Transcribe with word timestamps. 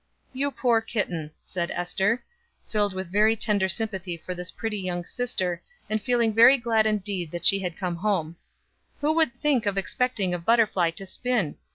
"You 0.33 0.49
poor 0.49 0.81
kitten," 0.81 1.29
said 1.43 1.69
Ester, 1.69 2.23
filled 2.65 2.91
with 2.95 3.11
very 3.11 3.35
tender 3.35 3.69
sympathy 3.69 4.17
for 4.17 4.33
this 4.33 4.49
pretty 4.49 4.79
young 4.79 5.05
sister 5.05 5.61
and 5.91 6.01
feeling 6.01 6.33
very 6.33 6.57
glad 6.57 6.87
indeed 6.87 7.29
that 7.29 7.45
she 7.45 7.59
had 7.59 7.77
come 7.77 7.97
home, 7.97 8.35
"Who 9.01 9.13
would 9.13 9.31
think 9.31 9.67
of 9.67 9.77
expecting 9.77 10.33
a 10.33 10.39
butterfly 10.39 10.89
to 10.89 11.05
spin? 11.05 11.55